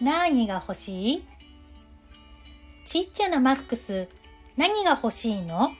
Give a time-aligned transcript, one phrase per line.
[0.00, 1.24] 何が欲しい？
[2.86, 4.08] ちっちゃなマックス、
[4.56, 5.72] 何が欲しいの？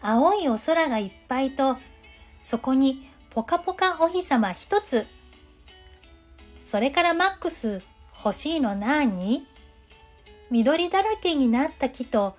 [0.00, 1.76] 青いお空がいっぱいと、
[2.42, 5.06] そこにポカポカお日様一つ。
[6.70, 7.82] それからマックス、
[8.24, 9.46] 欲しいの何？
[10.50, 12.36] 緑だらけになった木と、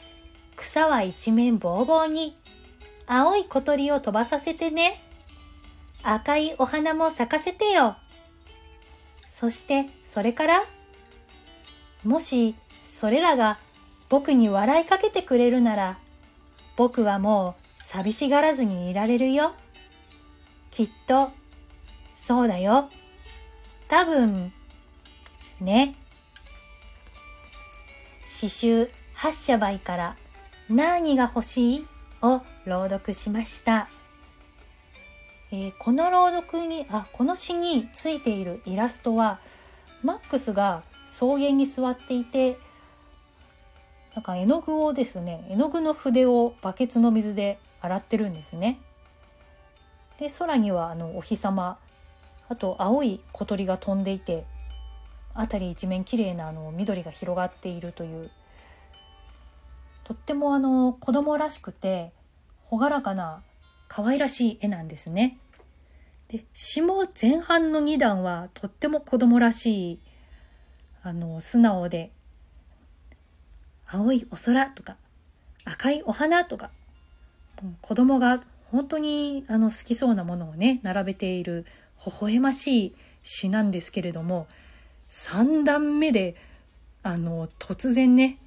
[0.55, 2.37] 草は一面ぼうぼうに、
[3.07, 5.01] 青い小鳥を飛ばさせてね。
[6.01, 7.97] 赤いお花も咲かせてよ。
[9.37, 10.63] そして、それから？
[12.05, 13.59] もし、それらが
[14.07, 15.97] 僕に笑いかけてくれるなら、
[16.77, 19.53] 僕はもう寂しがらずにいられるよ。
[20.71, 21.33] きっと、
[22.15, 22.89] そうだよ。
[23.89, 24.53] 多分、
[25.59, 25.95] ね。
[28.25, 30.15] 詩集八社倍から
[30.69, 31.87] 何が欲しい？
[32.21, 33.89] を朗読しました。
[35.51, 39.39] えー、この朗読に、あ、この詩についているイラストは、
[40.03, 42.57] マックスが草原に座っていて、
[44.15, 48.79] なんか絵の具をですね、絵の具の筆をバケツの水で洗ってるんですね。
[50.17, 51.77] で、空にはあのお日様、
[52.47, 54.45] あと青い小鳥が飛んでいて、
[55.33, 58.31] 辺り一面綺麗なあの緑が広がっているという、
[60.05, 62.11] とってもあの子供らしくて、
[62.71, 63.41] 朗らかな
[63.87, 65.37] 可愛らしい絵なんですね。
[66.27, 69.99] で詩も前半の2段はとっても子供らしい
[71.03, 72.11] あの素直で
[73.87, 74.97] 青いお空とか
[75.63, 76.71] 赤いお花とか
[77.81, 81.65] 子供が本当にあの好きそうなものをね並べている
[82.05, 84.47] 微笑ましい詩なんですけれども
[85.09, 86.35] 3段目で
[87.03, 88.39] あの突然ね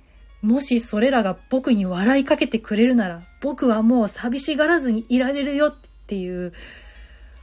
[0.43, 5.75] もしそれらが僕に笑いかけてくれるなら僕はもう寂しがらずにいられるよっ
[6.07, 6.53] ていう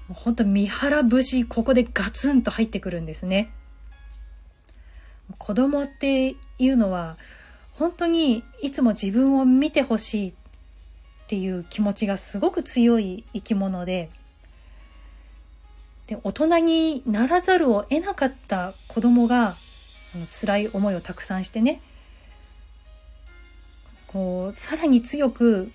[0.10, 3.52] 本当三原節ここでガツンと入ってくるんですね。
[5.40, 7.18] 子供っていうのは
[7.74, 10.34] 本当にいつも自分を見てほしいっ
[11.28, 14.10] ていう気持ちがすごく強い生き物で
[16.06, 19.56] で大人にならざるを得なかった子供が
[20.40, 21.82] 辛い思いをたくさんしてね
[24.16, 25.74] こうさらに強く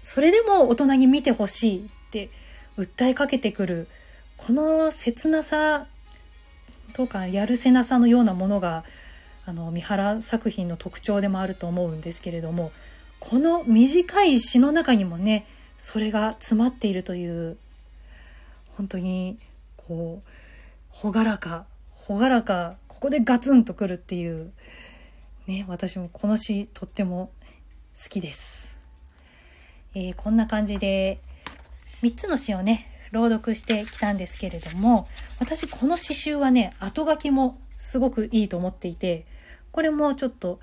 [0.00, 2.30] それでも大人に見てほしいって
[2.78, 3.86] 訴えかけてくる
[4.38, 5.86] この切なさ
[6.94, 8.84] とかやるせなさのようなものが
[9.44, 12.72] あの三原作品の特徴でもあると思うんですけれども
[13.20, 17.58] この短い詩の中にもねそれが詰まっているという
[18.78, 19.38] 本当に
[19.76, 21.66] こう朗らか
[22.08, 24.50] 朗らかここでガツンとくるっていう
[25.46, 27.30] ね私もこの詩とっても
[28.02, 28.76] 好きです。
[29.94, 31.20] えー、こんな感じで
[32.02, 35.08] 3つの詩をね朗読してきたんですけれども
[35.40, 39.24] 私この詩集はね後書きもすごくいいと思っていて
[39.72, 40.60] これもちょっと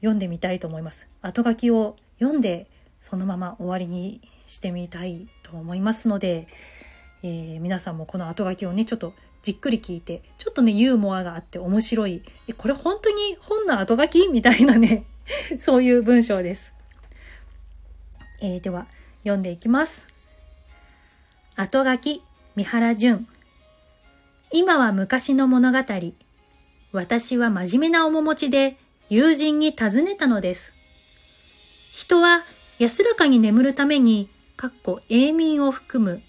[0.00, 1.08] 読んでみたいと思います。
[1.22, 2.66] 後書きを読んで
[3.00, 6.48] そのまま終わりにしてみたいと思いますので、
[7.22, 14.28] えー、皆さんもこの後書きをねちょっとじっくり聞いてちょっとねユーモアがあって面白いえこれ本当に本の後書き？
[14.28, 15.04] みたいなね
[15.58, 16.74] そういう文章です。
[18.40, 18.86] えー、では
[19.22, 20.06] 読んでいきます。
[21.56, 22.22] 後書き、
[22.54, 23.26] 三原淳。
[24.52, 25.78] 今は昔の物語。
[26.92, 28.76] 私は真面目な面持ちで
[29.08, 30.72] 友人に尋ねたのです。
[31.92, 32.42] 人は
[32.78, 36.22] 安らかに眠るために、かっこ永眠を含む、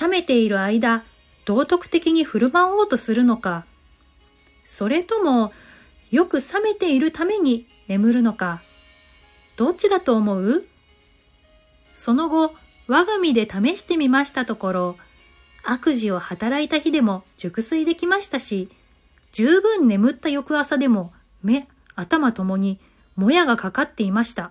[0.00, 1.04] 冷めている間、
[1.44, 3.66] 道徳的に振る舞おうとするのか、
[4.64, 5.52] それとも、
[6.10, 8.62] よく冷めているために眠るのか、
[9.56, 10.64] どっちだと思う？
[11.94, 12.54] その後、
[12.86, 14.96] 我が身で試してみましたところ、
[15.62, 18.70] 悪事を働いた日でも熟睡できましたし、
[19.32, 21.12] 十分眠った翌朝でも
[21.42, 22.80] 目、頭ともに
[23.14, 24.50] もやがかかっていました。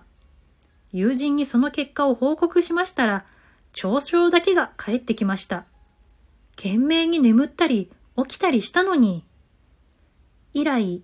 [0.92, 3.26] 友人にその結果を報告しましたら、
[3.72, 5.66] 嘲笑だけが返ってきました。
[6.56, 9.24] 懸命に眠ったり起きたりしたのに。
[10.54, 11.02] 以来、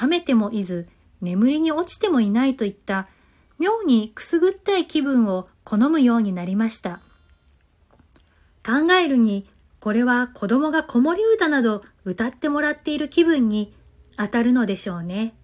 [0.00, 0.88] 冷めてもいず、
[1.20, 3.08] 眠りに落ちてもいないといった
[3.58, 7.00] 妙にくすぐったい気分を好むようになりました。
[8.64, 9.48] 考えるに、
[9.78, 13.72] これは子供が子守歌など歌ってもらっている気分に
[14.16, 15.35] 当たるのでしょうね。